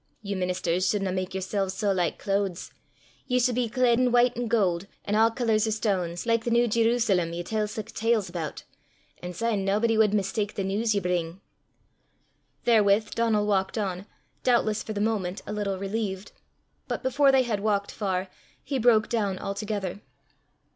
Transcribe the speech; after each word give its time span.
You 0.23 0.35
ministers 0.35 0.87
sudna 0.87 1.11
mak 1.11 1.35
yersels 1.35 1.73
sae 1.75 1.93
like 1.93 2.17
cloods. 2.17 2.71
Ye 3.27 3.37
sud 3.37 3.53
be 3.53 3.69
cled 3.69 3.99
in 3.99 4.11
white 4.11 4.35
an' 4.35 4.47
gowd, 4.47 4.87
an' 5.05 5.13
a' 5.13 5.29
colours 5.29 5.67
o' 5.67 5.69
stanes, 5.69 6.25
like 6.25 6.43
the 6.43 6.49
new 6.49 6.67
Jerooslem 6.67 7.35
ye 7.35 7.43
tell 7.43 7.67
sic 7.67 7.91
tales 7.93 8.27
aboot, 8.27 8.63
an' 9.21 9.33
syne 9.33 9.63
naebody 9.63 9.99
wad 9.99 10.15
mistak 10.15 10.55
the 10.55 10.63
news 10.63 10.95
ye 10.95 11.01
bring." 11.01 11.39
Therewith 12.63 13.11
Donal 13.13 13.45
walked 13.45 13.77
on, 13.77 14.07
doubtless 14.41 14.81
for 14.81 14.93
the 14.93 15.01
moment 15.01 15.43
a 15.45 15.53
little 15.53 15.77
relieved. 15.77 16.31
But 16.87 17.03
before 17.03 17.31
they 17.31 17.43
had 17.43 17.59
walked 17.59 17.91
far, 17.91 18.27
he 18.63 18.79
broke 18.79 19.07
down 19.07 19.37
altogether. 19.37 20.01